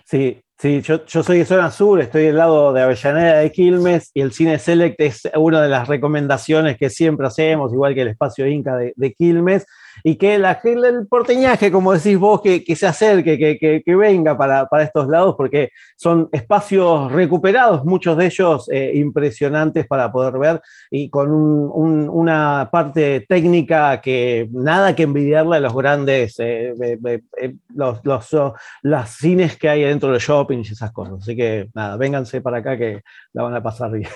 Sí, 0.04 0.42
Sí, 0.60 0.82
yo, 0.82 0.98
soy 1.06 1.38
de 1.38 1.44
zona 1.44 1.70
sur, 1.70 2.00
estoy 2.00 2.24
del 2.24 2.36
lado 2.36 2.72
de 2.72 2.82
Avellaneda 2.82 3.38
de 3.38 3.52
Quilmes 3.52 4.10
y 4.12 4.22
el 4.22 4.32
Cine 4.32 4.58
Select 4.58 5.00
es 5.00 5.22
una 5.36 5.62
de 5.62 5.68
las 5.68 5.86
recomendaciones 5.86 6.76
que 6.76 6.90
siempre 6.90 7.28
hacemos, 7.28 7.72
igual 7.72 7.94
que 7.94 8.02
el 8.02 8.08
espacio 8.08 8.44
Inca 8.44 8.74
de 8.76 9.14
Quilmes 9.14 9.66
y 10.02 10.16
que 10.16 10.38
la, 10.38 10.60
el 10.64 11.06
porteñaje, 11.06 11.70
como 11.70 11.92
decís 11.92 12.18
vos, 12.18 12.40
que, 12.42 12.76
se 12.76 12.86
acerque, 12.86 13.38
que, 13.38 13.96
venga 13.96 14.36
para, 14.36 14.68
estos 14.82 15.08
lados, 15.08 15.34
porque 15.36 15.70
son 15.96 16.28
espacios 16.32 17.10
recuperados, 17.12 17.84
muchos 17.84 18.16
de 18.16 18.26
ellos 18.26 18.68
eh, 18.70 18.92
impresionantes 18.94 19.86
para 19.86 20.12
poder 20.12 20.38
ver 20.38 20.60
y 20.90 21.10
con 21.10 21.30
una 21.30 22.68
parte 22.70 23.24
técnica 23.28 24.00
que 24.00 24.48
nada 24.52 24.94
que 24.94 25.02
envidiarle 25.04 25.56
a 25.56 25.60
los 25.60 25.74
grandes, 25.74 26.38
eh, 26.38 26.74
eh, 26.80 27.54
los, 27.74 28.00
los, 28.04 29.08
cines 29.10 29.56
que 29.56 29.68
hay 29.68 29.82
dentro 29.82 30.12
de 30.12 30.18
shoppings 30.18 30.70
y 30.70 30.72
esas 30.72 30.92
cosas. 30.92 31.14
Así 31.22 31.36
que 31.36 31.68
nada, 31.74 31.96
vénganse 31.96 32.40
para 32.40 32.58
acá 32.58 32.76
que 32.76 33.02
la 33.32 33.42
van 33.42 33.54
a 33.54 33.62
pasar 33.62 33.90
bien. 33.90 34.08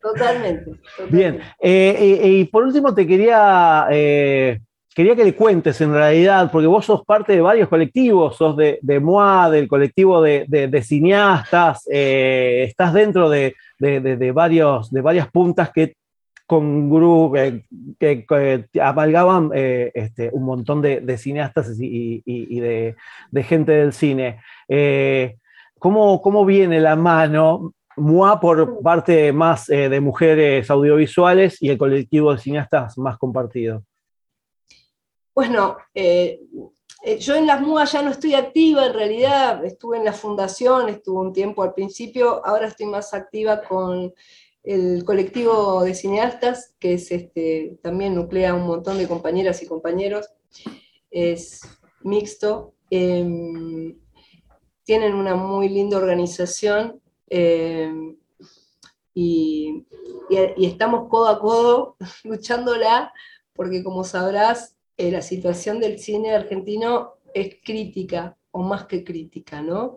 Totalmente. 0.00 0.80
Bien, 1.10 1.40
y 1.62 2.44
por 2.44 2.64
último 2.64 2.94
te 2.94 3.06
quería 3.06 3.86
quería 4.94 5.14
que 5.14 5.24
le 5.24 5.34
cuentes 5.34 5.80
en 5.80 5.92
realidad, 5.92 6.50
porque 6.50 6.66
vos 6.66 6.84
sos 6.84 7.04
parte 7.04 7.32
de 7.32 7.40
varios 7.40 7.68
colectivos, 7.68 8.36
sos 8.36 8.56
de, 8.56 8.78
de 8.82 9.00
MOA, 9.00 9.50
del 9.50 9.68
colectivo 9.68 10.20
de, 10.20 10.82
cineastas, 10.84 11.86
eh, 11.90 12.64
estás 12.68 12.92
dentro 12.92 13.30
de, 13.30 13.54
varios, 14.34 14.90
de 14.90 15.00
varias 15.00 15.30
puntas 15.30 15.70
que 15.70 15.94
con 16.46 16.90
eh, 17.36 17.62
que, 18.00 18.26
que, 18.26 18.80
amalgaban 18.80 19.52
eh, 19.54 19.92
este, 19.94 20.30
un 20.32 20.44
montón 20.44 20.82
de, 20.82 21.16
cineastas 21.16 21.76
y, 21.78 22.60
de, 22.60 22.96
gente 23.44 23.72
del 23.72 23.92
cine. 23.92 24.40
¿cómo, 25.78 26.20
¿Cómo 26.20 26.44
viene 26.44 26.80
la 26.80 26.96
mano 26.96 27.74
MOA 27.96 28.40
por 28.40 28.82
parte 28.82 29.32
más 29.32 29.68
de 29.68 30.00
mujeres 30.00 30.68
audiovisuales 30.68 31.62
y 31.62 31.68
el 31.68 31.78
colectivo 31.78 32.32
de 32.32 32.38
cineastas 32.38 32.98
más 32.98 33.16
compartido? 33.16 33.84
Bueno, 35.34 35.76
eh, 35.94 36.40
eh, 37.02 37.18
yo 37.18 37.34
en 37.36 37.46
las 37.46 37.60
MUA 37.60 37.84
ya 37.84 38.02
no 38.02 38.10
estoy 38.10 38.34
activa, 38.34 38.86
en 38.86 38.94
realidad 38.94 39.64
estuve 39.64 39.96
en 39.96 40.04
la 40.04 40.12
fundación, 40.12 40.88
estuve 40.88 41.20
un 41.20 41.32
tiempo 41.32 41.62
al 41.62 41.72
principio, 41.72 42.44
ahora 42.44 42.66
estoy 42.66 42.86
más 42.86 43.14
activa 43.14 43.62
con 43.62 44.12
el 44.64 45.04
colectivo 45.04 45.82
de 45.84 45.94
cineastas, 45.94 46.74
que 46.78 46.94
es 46.94 47.10
este, 47.12 47.78
también 47.82 48.14
nuclea 48.14 48.54
un 48.54 48.66
montón 48.66 48.98
de 48.98 49.08
compañeras 49.08 49.62
y 49.62 49.66
compañeros, 49.66 50.28
es 51.10 51.60
mixto, 52.02 52.74
em, 52.90 53.96
tienen 54.84 55.14
una 55.14 55.36
muy 55.36 55.68
linda 55.68 55.96
organización 55.96 57.00
em, 57.28 58.16
y, 59.14 59.86
y 60.28 60.66
estamos 60.66 61.08
codo 61.08 61.28
a 61.28 61.38
codo 61.38 61.96
luchándola, 62.24 63.12
porque 63.54 63.82
como 63.82 64.04
sabrás, 64.04 64.76
eh, 65.00 65.10
la 65.10 65.22
situación 65.22 65.80
del 65.80 65.98
cine 65.98 66.34
argentino 66.34 67.14
es 67.32 67.56
crítica, 67.64 68.36
o 68.50 68.62
más 68.62 68.84
que 68.84 69.02
crítica, 69.02 69.62
¿no? 69.62 69.96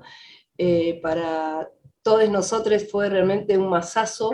Eh, 0.57 1.01
para 1.01 1.69
todos 2.01 2.29
nosotros 2.29 2.89
fue 2.89 3.09
realmente 3.09 3.57
un 3.57 3.69
masazo 3.69 4.31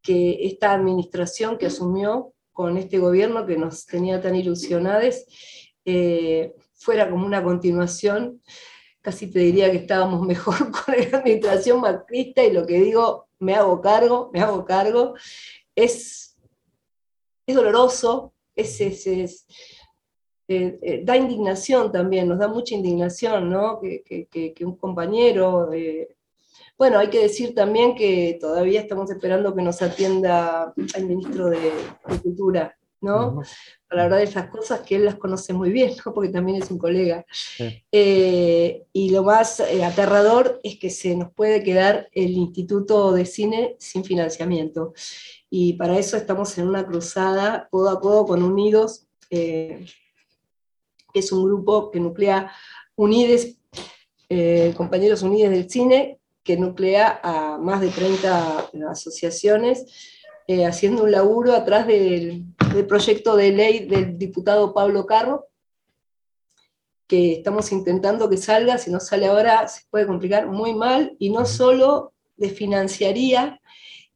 que 0.00 0.46
esta 0.46 0.72
administración 0.72 1.58
que 1.58 1.66
asumió 1.66 2.34
con 2.52 2.76
este 2.76 2.98
gobierno 2.98 3.46
que 3.46 3.56
nos 3.56 3.84
tenía 3.84 4.20
tan 4.20 4.36
ilusionados 4.36 5.24
eh, 5.84 6.54
fuera 6.74 7.10
como 7.10 7.26
una 7.26 7.42
continuación. 7.42 8.40
Casi 9.00 9.28
te 9.28 9.40
diría 9.40 9.72
que 9.72 9.78
estábamos 9.78 10.24
mejor 10.24 10.70
con 10.70 10.94
la 10.96 11.18
administración 11.18 11.80
macrista 11.80 12.44
y 12.44 12.52
lo 12.52 12.64
que 12.64 12.78
digo, 12.78 13.26
me 13.40 13.56
hago 13.56 13.80
cargo, 13.80 14.30
me 14.32 14.40
hago 14.40 14.64
cargo. 14.64 15.14
Es, 15.74 16.36
es 17.44 17.56
doloroso, 17.56 18.33
es, 18.54 18.80
es, 18.80 19.46
eh, 20.46 20.78
eh, 20.82 21.02
da 21.04 21.16
indignación 21.16 21.90
también, 21.90 22.28
nos 22.28 22.38
da 22.38 22.48
mucha 22.48 22.74
indignación, 22.74 23.50
¿no? 23.50 23.80
Que, 23.80 24.54
un 24.60 24.76
compañero... 24.76 25.72
Eh, 25.72 26.16
bueno, 26.76 26.98
hay 26.98 27.08
que 27.08 27.20
decir 27.20 27.54
también 27.54 27.94
que 27.94 28.36
todavía 28.40 28.80
estamos 28.80 29.08
esperando 29.08 29.54
que 29.54 29.62
nos 29.62 29.80
atienda 29.80 30.74
el 30.96 31.06
ministro 31.06 31.48
de, 31.48 31.70
Cultura, 32.20 32.76
¿no? 33.04 33.42
Para 33.88 34.04
hablar 34.04 34.18
de 34.20 34.24
esas 34.24 34.48
cosas 34.48 34.80
que 34.80 34.96
él 34.96 35.04
las 35.04 35.14
conoce 35.14 35.52
muy 35.52 35.70
bien, 35.70 35.92
¿no? 36.04 36.12
Porque 36.12 36.30
también 36.30 36.60
es 36.60 36.70
un 36.70 36.78
colega. 36.78 37.24
y 37.92 39.10
lo 39.10 39.22
más 39.22 39.60
aterrador 39.60 40.58
es 40.64 40.78
que 40.78 40.90
se 40.90 41.14
nos 41.14 41.32
puede 41.32 41.62
quedar 41.62 42.08
el 42.12 42.32
Instituto 42.32 43.12
de 43.12 43.26
Cine 43.26 43.76
sin 43.78 44.04
financiamiento 44.04 44.92
y 45.56 45.74
para 45.74 45.96
eso 45.96 46.16
estamos 46.16 46.58
en 46.58 46.66
una 46.66 46.84
cruzada 46.84 47.68
codo 47.70 47.88
a 47.90 48.00
codo 48.00 48.26
con 48.26 48.42
Unidos, 48.42 49.06
eh, 49.30 49.86
que 51.12 51.20
es 51.20 51.30
un 51.30 51.44
grupo 51.44 51.92
que 51.92 52.00
nuclea 52.00 52.50
Unides, 52.96 53.56
eh, 54.28 54.74
compañeros 54.76 55.22
Unides 55.22 55.52
del 55.52 55.70
cine, 55.70 56.18
que 56.42 56.56
nuclea 56.56 57.20
a 57.22 57.56
más 57.58 57.80
de 57.80 57.90
30 57.90 58.70
asociaciones, 58.90 59.86
eh, 60.46 60.66
haciendo 60.66 61.04
un 61.04 61.10
laburo 61.10 61.54
atrás 61.54 61.86
del, 61.86 62.44
proyecto 62.88 63.36
de 63.36 63.52
ley 63.52 63.86
del 63.86 64.18
diputado 64.18 64.74
Pablo 64.74 65.06
Carro, 65.06 65.46
que 67.06 67.34
estamos 67.34 67.70
intentando 67.70 68.28
que 68.28 68.36
salga, 68.36 68.78
si 68.78 68.90
no 68.90 68.98
sale 68.98 69.26
ahora 69.26 69.68
se 69.68 69.82
puede 69.90 70.06
complicar 70.06 70.48
muy 70.48 70.74
mal, 70.74 71.14
y 71.18 71.30
no 71.30 71.46
solo 71.46 72.12
desfinanciaría 72.36 73.60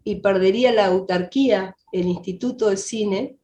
y 0.03 0.17
perdería 0.17 0.73
la 0.73 0.87
autarquía 0.87 1.77
el 1.93 2.07
Instituto 2.07 2.69
de 2.69 2.77
Cine, 2.77 3.39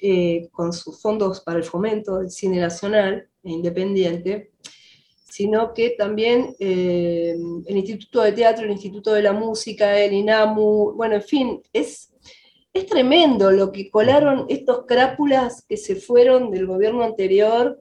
eh, 0.00 0.48
con 0.52 0.72
sus 0.72 1.02
fondos 1.02 1.40
para 1.40 1.58
el 1.58 1.64
fomento 1.64 2.18
del 2.18 2.30
cine 2.30 2.60
nacional 2.60 3.28
e 3.42 3.50
independiente, 3.50 4.52
sino 5.28 5.74
que 5.74 5.90
también 5.90 6.54
eh, 6.58 7.36
el 7.66 7.76
Instituto 7.76 8.22
de 8.22 8.32
Teatro, 8.32 8.64
el 8.64 8.72
Instituto 8.72 9.12
de 9.12 9.22
la 9.22 9.32
Música, 9.32 9.98
el 9.98 10.12
INAMU, 10.12 10.94
bueno, 10.94 11.16
en 11.16 11.22
fin, 11.22 11.62
es, 11.72 12.12
es 12.72 12.86
tremendo 12.86 13.50
lo 13.50 13.70
que 13.70 13.90
colaron 13.90 14.46
estos 14.48 14.86
crápulas 14.86 15.64
que 15.68 15.76
se 15.76 15.96
fueron 15.96 16.50
del 16.50 16.66
gobierno 16.66 17.02
anterior 17.02 17.80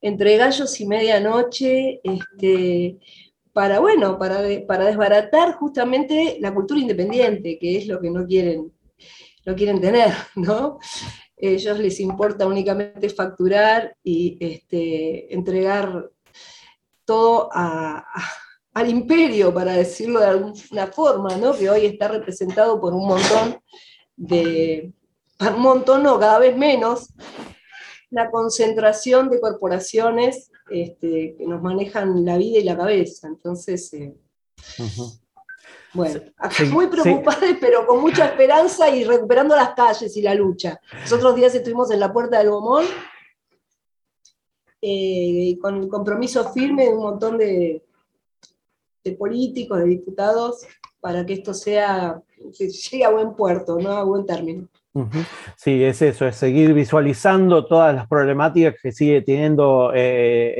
entre 0.00 0.36
gallos 0.36 0.80
y 0.80 0.86
medianoche, 0.86 2.00
este, 2.02 2.98
para, 3.52 3.80
bueno, 3.80 4.18
para, 4.18 4.40
para 4.66 4.86
desbaratar 4.86 5.54
justamente 5.54 6.38
la 6.40 6.54
cultura 6.54 6.80
independiente, 6.80 7.58
que 7.58 7.76
es 7.76 7.86
lo 7.86 8.00
que 8.00 8.10
no 8.10 8.26
quieren, 8.26 8.72
no 9.44 9.54
quieren 9.54 9.80
tener, 9.80 10.12
¿no? 10.34 10.78
ellos 11.40 11.78
les 11.78 12.00
importa 12.00 12.46
únicamente 12.46 13.08
facturar 13.08 13.96
y 14.02 14.36
este, 14.40 15.32
entregar 15.34 16.10
todo 17.10 17.50
al 17.52 18.88
imperio, 18.88 19.52
para 19.52 19.72
decirlo 19.72 20.20
de 20.20 20.26
alguna 20.26 20.86
forma, 20.86 21.36
¿no? 21.36 21.52
que 21.52 21.68
hoy 21.68 21.86
está 21.86 22.06
representado 22.06 22.80
por 22.80 22.94
un 22.94 23.04
montón 23.04 23.60
de, 24.16 24.92
un 25.40 25.60
montón 25.60 26.06
o 26.06 26.20
cada 26.20 26.38
vez 26.38 26.56
menos, 26.56 27.12
la 28.10 28.30
concentración 28.30 29.28
de 29.28 29.40
corporaciones 29.40 30.52
este, 30.70 31.34
que 31.36 31.46
nos 31.48 31.60
manejan 31.60 32.24
la 32.24 32.36
vida 32.36 32.60
y 32.60 32.62
la 32.62 32.76
cabeza. 32.76 33.26
Entonces, 33.26 33.92
eh, 33.92 34.14
bueno, 35.92 36.20
muy 36.70 36.86
preocupada, 36.86 37.40
pero 37.60 37.88
con 37.88 38.00
mucha 38.00 38.26
esperanza 38.26 38.88
y 38.88 39.02
recuperando 39.02 39.56
las 39.56 39.74
calles 39.74 40.16
y 40.16 40.22
la 40.22 40.36
lucha. 40.36 40.80
Los 41.02 41.12
otros 41.14 41.34
días 41.34 41.56
estuvimos 41.56 41.90
en 41.90 41.98
la 41.98 42.12
puerta 42.12 42.38
del 42.38 42.50
Gomón, 42.50 42.84
eh, 44.82 45.58
con 45.60 45.76
el 45.76 45.88
compromiso 45.88 46.50
firme 46.52 46.84
de 46.84 46.94
un 46.94 47.02
montón 47.02 47.38
de, 47.38 47.82
de, 49.04 49.12
políticos, 49.12 49.78
de 49.78 49.84
diputados, 49.84 50.66
para 51.00 51.24
que 51.24 51.34
esto 51.34 51.54
sea, 51.54 52.20
llegue 52.58 53.04
a 53.04 53.10
buen 53.10 53.34
puerto, 53.34 53.78
¿no? 53.78 53.90
a 53.90 54.04
buen 54.04 54.26
término. 54.26 54.68
Sí, 55.56 55.84
es 55.84 56.02
eso, 56.02 56.26
es 56.26 56.34
seguir 56.36 56.74
visualizando 56.74 57.64
todas 57.64 57.94
las 57.94 58.08
problemáticas 58.08 58.74
que 58.82 58.90
sigue 58.90 59.22
teniendo 59.22 59.92
eh, 59.94 60.54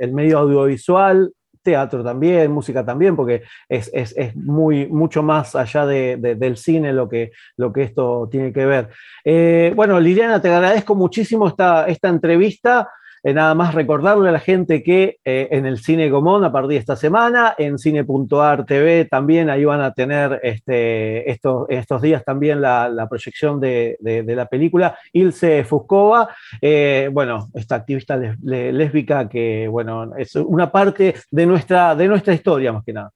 el, 0.00 0.12
medio 0.12 0.40
audiovisual, 0.40 1.32
teatro 1.62 2.02
también, 2.02 2.50
música 2.50 2.84
también, 2.84 3.14
porque 3.14 3.42
es, 3.68 4.10
muy, 4.34 4.88
mucho 4.88 5.22
más 5.22 5.54
allá 5.54 5.86
del 5.86 6.56
cine 6.56 6.92
lo 6.92 7.08
que, 7.08 7.30
lo 7.56 7.72
que 7.72 7.82
esto 7.82 8.28
tiene 8.28 8.52
que 8.52 8.66
ver. 8.66 8.88
Eh, 9.24 9.72
bueno, 9.76 10.00
Liliana, 10.00 10.42
te 10.42 10.48
agradezco 10.48 10.96
muchísimo 10.96 11.46
esta, 11.46 11.86
esta 11.86 12.08
entrevista. 12.08 12.88
Eh, 13.24 13.32
nada 13.32 13.54
más 13.54 13.72
recordarle 13.74 14.28
a 14.28 14.32
la 14.32 14.40
gente 14.40 14.82
que 14.82 15.20
eh, 15.24 15.48
en 15.52 15.64
el 15.64 15.78
Cine 15.78 16.10
Gomón, 16.10 16.44
a 16.44 16.50
partir 16.50 16.70
de 16.70 16.76
esta 16.78 16.96
semana, 16.96 17.54
en 17.56 17.78
Cine.ar 17.78 18.66
TV 18.66 19.04
también, 19.04 19.48
ahí 19.48 19.64
van 19.64 19.80
a 19.80 19.94
tener 19.94 20.40
este, 20.42 21.30
estos, 21.30 21.66
estos 21.68 22.02
días 22.02 22.24
también 22.24 22.60
la, 22.60 23.06
proyección 23.08 23.60
de, 23.60 23.96
la 24.00 24.46
película 24.46 24.98
Ilse 25.12 25.62
Fuscova, 25.62 26.34
eh, 26.60 27.10
bueno, 27.12 27.48
esta 27.54 27.76
activista 27.76 28.16
lésbica 28.16 29.28
que, 29.28 29.68
bueno, 29.68 30.16
es 30.16 30.34
una 30.34 30.72
parte 30.72 31.14
de 31.30 31.46
nuestra, 31.46 31.94
de 31.94 32.08
nuestra 32.08 32.34
historia 32.34 32.72
más 32.72 32.84
que 32.84 32.92
nada. 32.92 33.12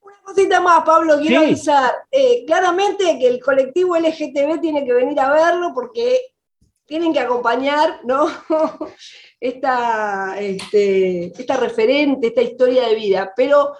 Una 0.00 0.16
cosita 0.22 0.60
más, 0.60 0.84
Pablo, 0.84 1.14
quiero 1.20 1.40
avisar. 1.40 1.90
claramente 2.46 3.18
que 3.18 3.26
el 3.26 3.40
colectivo 3.40 3.96
LGTB 3.96 4.60
tiene 4.60 4.84
que 4.84 4.92
venir 4.92 5.18
a 5.18 5.32
verlo 5.32 5.72
porque 5.74 6.20
tienen 6.86 7.12
que 7.12 7.20
acompañar 7.20 8.00
¿no? 8.04 8.28
esta, 9.40 10.38
este, 10.38 11.26
esta 11.26 11.56
referente, 11.56 12.28
esta 12.28 12.42
historia 12.42 12.86
de 12.86 12.94
vida, 12.94 13.32
pero 13.34 13.72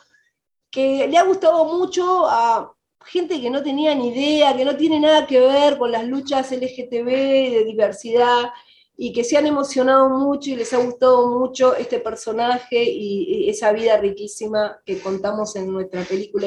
que 0.71 1.07
le 1.07 1.19
ha 1.19 1.25
gustado 1.25 1.65
mucho 1.67 2.27
a 2.27 2.73
gente 3.05 3.41
que 3.41 3.51
no 3.51 3.63
tenía 3.63 3.95
ni 3.95 4.09
idea, 4.09 4.57
que 4.57 4.65
no 4.65 4.77
tiene 4.77 4.99
nada 5.01 5.27
que 5.27 5.41
ver 5.41 5.79
con 5.79 5.93
las 5.93 6.07
luchas 6.07 6.51
LGTB 6.53 7.07
de 7.07 7.65
diversidad 7.67 8.51
y 8.97 9.13
que 9.13 9.25
se 9.25 9.37
han 9.37 9.47
emocionado 9.47 10.09
mucho 10.11 10.51
y 10.51 10.57
les 10.57 10.73
ha 10.73 10.79
gustado 10.79 11.27
mucho 11.39 11.75
este 11.75 12.01
personaje 12.01 12.83
y 12.83 13.49
esa 13.49 13.73
vida 13.73 13.97
riquísima 13.97 14.81
que 14.85 15.01
contamos 15.01 15.57
en 15.57 15.73
nuestra 15.73 16.03
película 16.05 16.47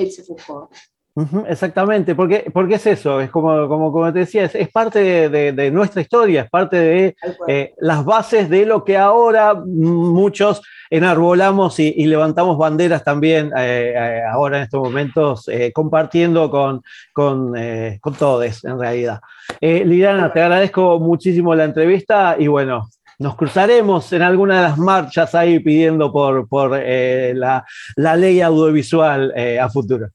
exactamente, 1.48 2.16
porque, 2.16 2.50
porque 2.52 2.76
es 2.76 2.88
eso, 2.88 3.22
es 3.22 3.30
como, 3.30 3.68
como, 3.68 3.92
como 3.92 4.12
te 4.12 4.20
decía, 4.20 4.46
es, 4.46 4.70
parte 4.70 5.30
de, 5.30 5.72
nuestra 5.72 6.02
historia, 6.02 6.42
es 6.42 6.50
parte 6.50 6.78
de 6.78 7.16
eh, 7.48 7.74
las 7.78 8.04
bases 8.04 8.50
de 8.50 8.66
lo 8.66 8.84
que 8.84 8.98
ahora 8.98 9.54
muchos 9.54 10.62
enarbolamos 10.90 11.80
y, 11.80 12.06
levantamos 12.06 12.58
banderas 12.58 13.04
también 13.04 13.52
eh, 13.56 13.94
eh, 13.96 14.22
ahora 14.32 14.58
en 14.58 14.64
estos 14.64 14.82
momentos, 14.82 15.48
compartiendo 15.74 16.50
con, 16.50 16.82
con, 17.14 17.54
con 18.02 18.14
todos 18.16 18.64
en 18.64 18.80
realidad. 18.80 19.20
Liliana, 19.62 20.34
te 20.34 20.42
agradezco 20.42 21.00
muchísimo 21.00 21.54
la 21.54 21.66
entrevista 21.66 22.36
y 22.40 22.48
bueno, 22.48 22.90
nos 23.20 23.36
cruzaremos 23.36 24.12
en 24.14 24.24
alguna 24.24 24.58
de 24.58 24.62
las 24.64 24.78
marchas 24.80 25.36
ahí 25.36 25.60
pidiendo 25.60 26.12
por, 26.12 26.48
por 26.48 26.72
la, 26.72 27.64
la, 27.96 28.16
ley 28.16 28.42
audiovisual 28.42 29.32
a 29.60 29.70
futuro. 29.70 30.10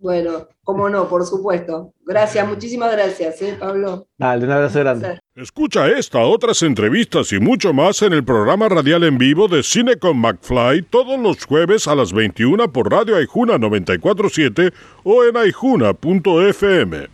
Bueno, 0.00 0.48
cómo 0.64 0.88
no, 0.88 1.08
por 1.08 1.26
supuesto. 1.26 1.92
Gracias, 2.06 2.48
muchísimas 2.48 2.90
gracias, 2.90 3.42
¿eh, 3.42 3.54
Pablo. 3.60 4.06
Dale, 4.16 4.46
un 4.46 4.52
abrazo 4.52 4.80
grande. 4.80 5.20
Escucha 5.34 5.88
esta, 5.88 6.20
otras 6.20 6.62
entrevistas 6.62 7.30
y 7.32 7.38
mucho 7.38 7.74
más 7.74 8.00
en 8.00 8.14
el 8.14 8.24
programa 8.24 8.70
radial 8.70 9.04
en 9.04 9.18
vivo 9.18 9.46
de 9.46 9.62
Cine 9.62 9.96
con 9.96 10.16
McFly 10.16 10.82
todos 10.88 11.20
los 11.20 11.44
jueves 11.44 11.86
a 11.86 11.94
las 11.94 12.14
21 12.14 12.72
por 12.72 12.90
Radio 12.90 13.16
Aijuna 13.16 13.58
947 13.58 14.72
o 15.04 15.24
en 15.24 15.36
aijuna.fm. 15.36 17.10